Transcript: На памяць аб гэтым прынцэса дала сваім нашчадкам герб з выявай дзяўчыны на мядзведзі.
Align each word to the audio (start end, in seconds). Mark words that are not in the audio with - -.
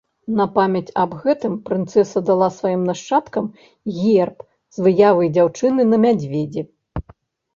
На 0.37 0.45
памяць 0.53 0.93
аб 1.01 1.11
гэтым 1.23 1.57
прынцэса 1.67 2.23
дала 2.29 2.47
сваім 2.55 2.81
нашчадкам 2.91 3.49
герб 3.99 4.37
з 4.77 4.85
выявай 4.87 5.27
дзяўчыны 5.35 5.81
на 5.91 5.97
мядзведзі. 6.07 6.61